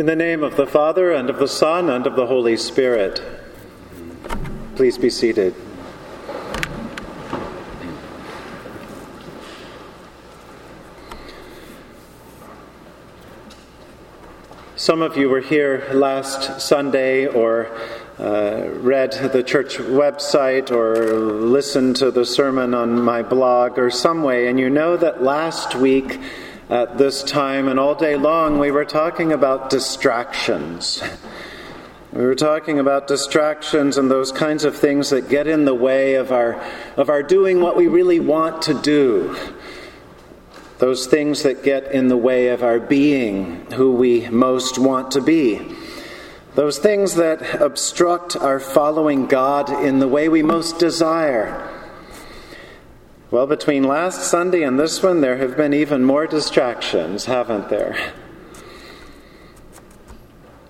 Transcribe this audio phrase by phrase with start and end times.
[0.00, 3.20] In the name of the Father, and of the Son, and of the Holy Spirit.
[4.74, 5.54] Please be seated.
[14.74, 17.66] Some of you were here last Sunday or
[18.18, 24.22] uh, read the church website or listened to the sermon on my blog or some
[24.22, 26.18] way, and you know that last week
[26.70, 31.02] at this time and all day long, we were talking about distractions.
[32.12, 36.14] We were talking about distractions and those kinds of things that get in the way
[36.14, 36.62] of our,
[36.96, 39.36] of our doing what we really want to do.
[40.78, 45.20] Those things that get in the way of our being who we most want to
[45.20, 45.60] be.
[46.54, 51.79] Those things that obstruct our following God in the way we most desire.
[53.30, 57.96] Well, between last Sunday and this one, there have been even more distractions, haven't there?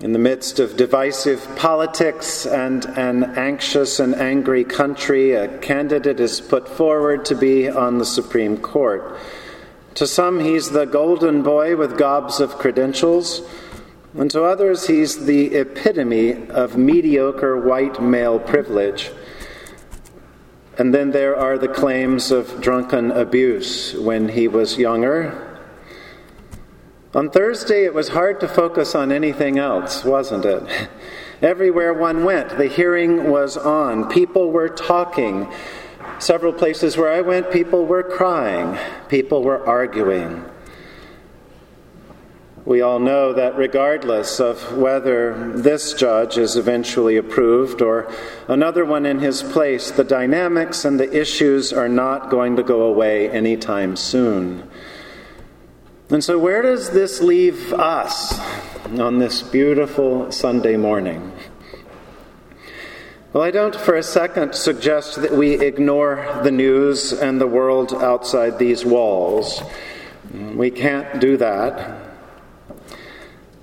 [0.00, 6.40] In the midst of divisive politics and an anxious and angry country, a candidate is
[6.40, 9.16] put forward to be on the Supreme Court.
[9.94, 13.40] To some, he's the golden boy with gobs of credentials,
[14.14, 19.12] and to others, he's the epitome of mediocre white male privilege.
[20.78, 25.44] And then there are the claims of drunken abuse when he was younger.
[27.14, 30.88] On Thursday, it was hard to focus on anything else, wasn't it?
[31.42, 34.08] Everywhere one went, the hearing was on.
[34.08, 35.52] People were talking.
[36.20, 38.78] Several places where I went, people were crying.
[39.08, 40.44] People were arguing.
[42.68, 48.12] We all know that regardless of whether this judge is eventually approved or
[48.46, 52.82] another one in his place, the dynamics and the issues are not going to go
[52.82, 54.68] away anytime soon.
[56.10, 58.38] And so, where does this leave us
[58.98, 61.32] on this beautiful Sunday morning?
[63.32, 67.94] Well, I don't for a second suggest that we ignore the news and the world
[67.94, 69.62] outside these walls.
[70.34, 72.07] We can't do that.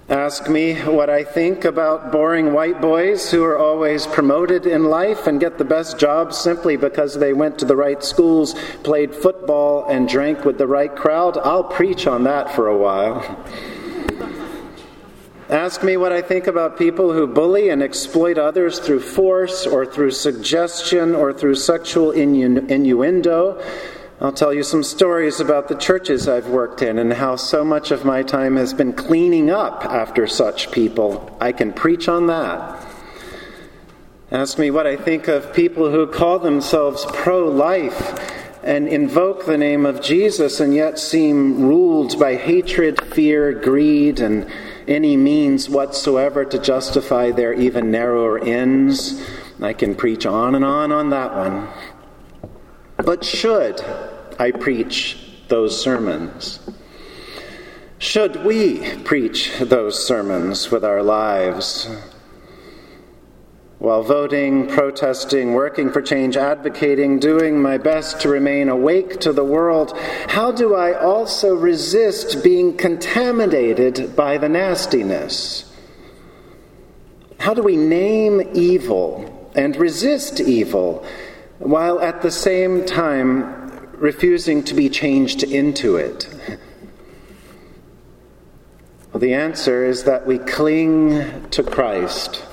[0.07, 5.25] Ask me what I think about boring white boys who are always promoted in life
[5.25, 9.87] and get the best jobs simply because they went to the right schools, played football,
[9.87, 11.39] and drank with the right crowd.
[11.39, 13.43] I'll preach on that for a while.
[15.49, 19.87] Ask me what I think about people who bully and exploit others through force or
[19.87, 23.59] through suggestion or through sexual innu- innuendo
[24.21, 27.91] I'll tell you some stories about the churches I've worked in and how so much
[27.91, 31.37] of my time has been cleaning up after such people.
[31.41, 32.81] I can preach on that.
[34.31, 38.17] Ask me what I think of people who call themselves pro life
[38.63, 44.49] and invoke the name of Jesus and yet seem ruled by hatred, fear, greed, and
[44.87, 49.21] any means whatsoever to justify their even narrower ends.
[49.61, 51.67] I can preach on and on on that one.
[53.05, 53.81] But should
[54.39, 55.17] I preach
[55.47, 56.59] those sermons?
[57.99, 61.87] Should we preach those sermons with our lives?
[63.77, 69.43] While voting, protesting, working for change, advocating, doing my best to remain awake to the
[69.43, 69.95] world,
[70.27, 75.71] how do I also resist being contaminated by the nastiness?
[77.39, 81.05] How do we name evil and resist evil
[81.59, 86.27] while at the same time refusing to be changed into it?
[89.11, 92.43] Well, the answer is that we cling to Christ.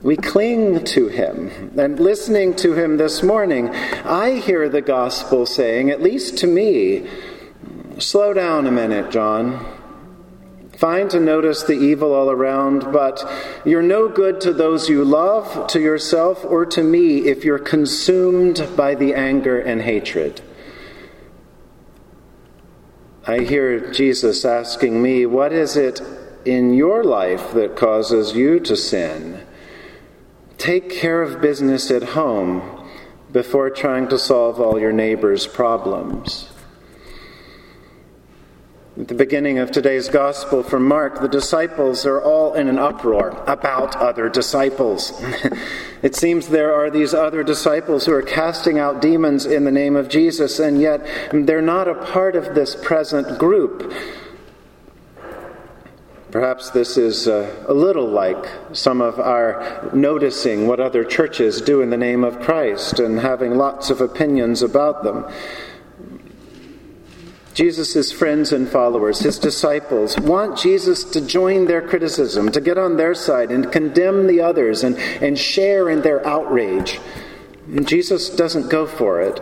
[0.00, 1.72] We cling to him.
[1.76, 7.08] And listening to him this morning, I hear the gospel saying, at least to me,
[7.98, 9.66] slow down a minute, John.
[10.82, 13.24] Fine to notice the evil all around, but
[13.64, 18.68] you're no good to those you love, to yourself, or to me if you're consumed
[18.76, 20.40] by the anger and hatred.
[23.24, 26.00] I hear Jesus asking me, What is it
[26.44, 29.46] in your life that causes you to sin?
[30.58, 32.88] Take care of business at home
[33.30, 36.51] before trying to solve all your neighbor's problems.
[39.02, 43.30] At the beginning of today's gospel from Mark, the disciples are all in an uproar
[43.48, 45.12] about other disciples.
[46.02, 49.96] it seems there are these other disciples who are casting out demons in the name
[49.96, 53.92] of Jesus, and yet they're not a part of this present group.
[56.30, 61.80] Perhaps this is uh, a little like some of our noticing what other churches do
[61.82, 65.26] in the name of Christ and having lots of opinions about them.
[67.54, 72.96] Jesus' friends and followers, his disciples, want Jesus to join their criticism, to get on
[72.96, 76.98] their side and condemn the others and, and share in their outrage.
[77.66, 79.40] And Jesus doesn't go for it.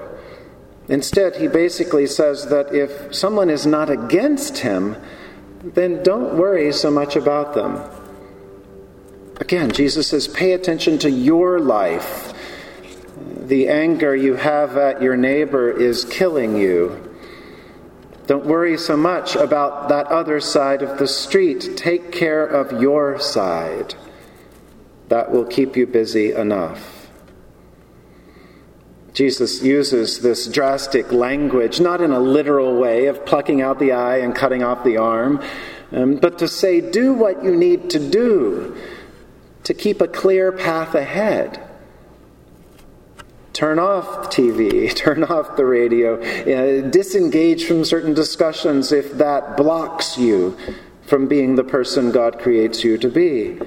[0.89, 4.97] Instead, he basically says that if someone is not against him,
[5.63, 7.81] then don't worry so much about them.
[9.41, 12.35] Again, Jesus says, pay attention to your life.
[13.47, 17.10] The anger you have at your neighbor is killing you.
[18.31, 21.77] Don't worry so much about that other side of the street.
[21.77, 23.97] Take care of your side.
[25.09, 27.09] That will keep you busy enough.
[29.15, 34.19] Jesus uses this drastic language, not in a literal way of plucking out the eye
[34.19, 35.43] and cutting off the arm,
[35.91, 38.77] um, but to say, do what you need to do
[39.65, 41.61] to keep a clear path ahead.
[43.61, 50.17] Turn off TV, turn off the radio, uh, disengage from certain discussions if that blocks
[50.17, 50.57] you
[51.03, 53.61] from being the person God creates you to be.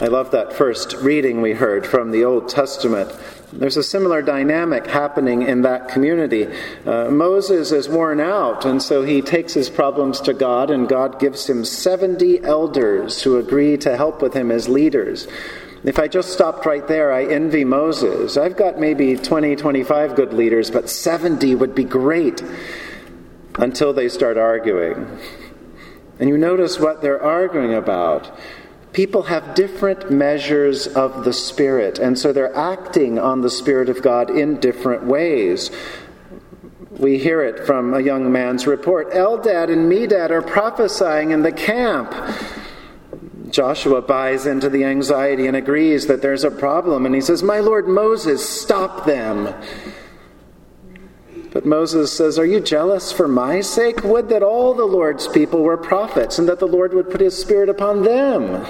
[0.00, 3.12] I love that first reading we heard from the Old Testament.
[3.52, 6.48] There's a similar dynamic happening in that community.
[6.86, 11.20] Uh, Moses is worn out, and so he takes his problems to God, and God
[11.20, 15.28] gives him 70 elders who agree to help with him as leaders.
[15.84, 18.36] If I just stopped right there, I envy Moses.
[18.36, 22.42] I've got maybe 20, 25 good leaders, but 70 would be great
[23.56, 25.18] until they start arguing.
[26.18, 28.36] And you notice what they're arguing about.
[28.92, 34.02] People have different measures of the Spirit, and so they're acting on the Spirit of
[34.02, 35.70] God in different ways.
[36.90, 41.52] We hear it from a young man's report Eldad and Medad are prophesying in the
[41.52, 42.12] camp.
[43.58, 47.58] Joshua buys into the anxiety and agrees that there's a problem, and he says, My
[47.58, 49.52] Lord Moses, stop them.
[51.50, 54.04] But Moses says, Are you jealous for my sake?
[54.04, 57.36] Would that all the Lord's people were prophets, and that the Lord would put his
[57.36, 58.64] Spirit upon them.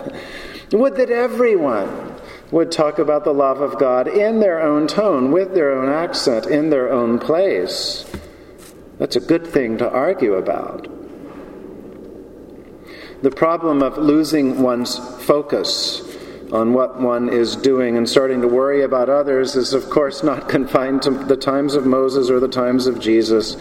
[0.72, 2.16] Would that everyone
[2.50, 6.46] would talk about the love of God in their own tone, with their own accent,
[6.46, 8.10] in their own place.
[8.96, 10.97] That's a good thing to argue about.
[13.22, 16.02] The problem of losing one's focus
[16.52, 20.48] on what one is doing and starting to worry about others is, of course, not
[20.48, 23.56] confined to the times of Moses or the times of Jesus.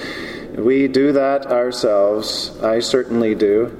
[0.56, 2.58] We do that ourselves.
[2.62, 3.76] I certainly do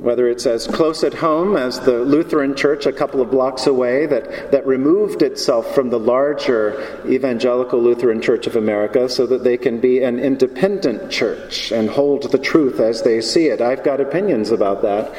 [0.00, 4.06] whether it's as close at home as the Lutheran Church a couple of blocks away
[4.06, 9.56] that, that removed itself from the larger Evangelical Lutheran Church of America so that they
[9.56, 13.60] can be an independent church and hold the truth as they see it.
[13.60, 15.14] I've got opinions about that.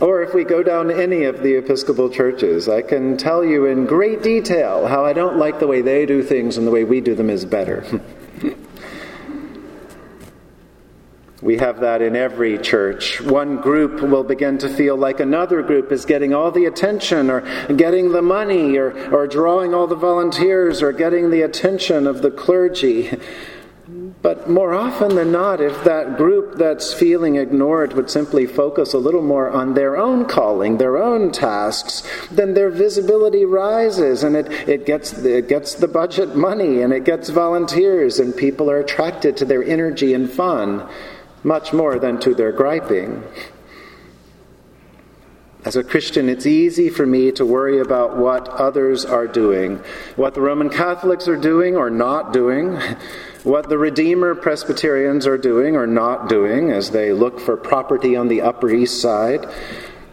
[0.00, 3.86] Or if we go down any of the Episcopal churches, I can tell you in
[3.86, 7.00] great detail how I don't like the way they do things and the way we
[7.00, 7.84] do them is better.
[11.42, 13.18] We have that in every church.
[13.20, 17.40] One group will begin to feel like another group is getting all the attention or
[17.72, 22.30] getting the money or, or drawing all the volunteers or getting the attention of the
[22.30, 23.10] clergy.
[24.22, 28.98] But more often than not, if that group that's feeling ignored would simply focus a
[28.98, 34.52] little more on their own calling, their own tasks, then their visibility rises and it,
[34.68, 39.38] it, gets, it gets the budget money and it gets volunteers, and people are attracted
[39.38, 40.86] to their energy and fun
[41.42, 43.22] much more than to their griping.
[45.62, 49.82] As a Christian, it's easy for me to worry about what others are doing,
[50.16, 52.78] what the Roman Catholics are doing or not doing,
[53.44, 58.28] what the Redeemer Presbyterians are doing or not doing as they look for property on
[58.28, 59.46] the Upper East Side,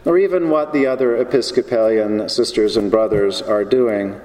[0.04, 4.20] or even what the other Episcopalian sisters and brothers are doing.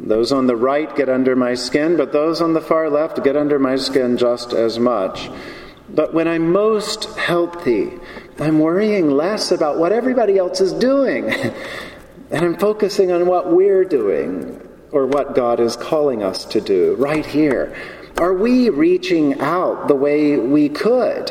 [0.00, 3.36] Those on the right get under my skin, but those on the far left get
[3.36, 5.30] under my skin just as much.
[5.94, 7.92] But when I'm most healthy,
[8.38, 11.30] I'm worrying less about what everybody else is doing.
[12.30, 16.94] and I'm focusing on what we're doing or what God is calling us to do
[16.96, 17.76] right here.
[18.18, 21.30] Are we reaching out the way we could?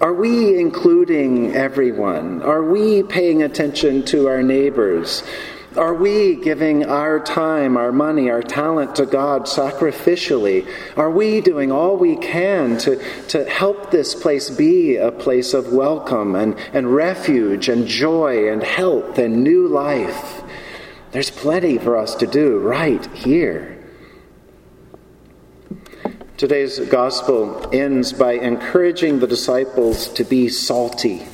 [0.00, 2.42] Are we including everyone?
[2.42, 5.24] Are we paying attention to our neighbors?
[5.76, 10.66] Are we giving our time, our money, our talent to God sacrificially?
[10.96, 12.96] Are we doing all we can to,
[13.28, 18.62] to help this place be a place of welcome and, and refuge and joy and
[18.62, 20.42] health and new life?
[21.12, 23.74] There's plenty for us to do right here.
[26.38, 31.26] Today's gospel ends by encouraging the disciples to be salty.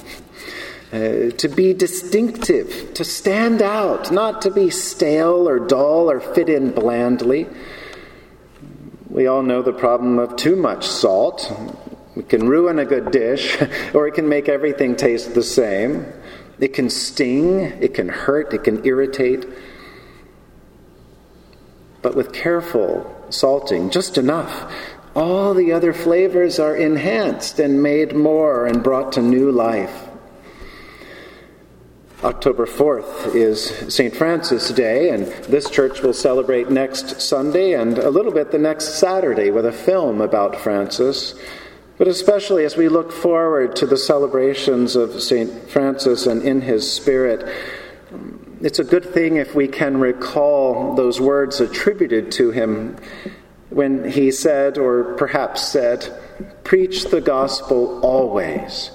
[0.95, 6.49] Uh, to be distinctive, to stand out, not to be stale or dull or fit
[6.49, 7.49] in blandly.
[9.09, 11.53] We all know the problem of too much salt.
[12.15, 13.61] It can ruin a good dish,
[13.93, 16.07] or it can make everything taste the same.
[16.61, 19.47] It can sting, it can hurt, it can irritate.
[22.03, 24.73] But with careful salting, just enough,
[25.17, 30.11] all the other flavors are enhanced and made more and brought to new life.
[32.25, 34.17] October 4th is St.
[34.17, 38.95] Francis Day, and this church will celebrate next Sunday and a little bit the next
[38.95, 41.35] Saturday with a film about Francis.
[41.99, 45.69] But especially as we look forward to the celebrations of St.
[45.69, 47.47] Francis and in his spirit,
[48.63, 52.97] it's a good thing if we can recall those words attributed to him
[53.69, 56.11] when he said, or perhaps said,
[56.65, 58.93] Preach the gospel always.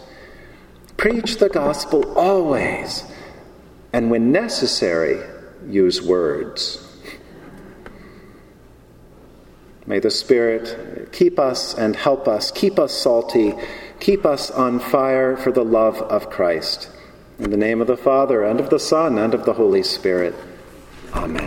[0.98, 3.06] Preach the gospel always.
[3.92, 5.20] And when necessary,
[5.68, 6.86] use words.
[9.86, 13.56] May the Spirit keep us and help us, keep us salty,
[14.00, 16.92] keep us on fire for the love of Christ.
[17.40, 20.36] In the name of the Father, and of the Son, and of the Holy Spirit.
[21.14, 21.38] Amen.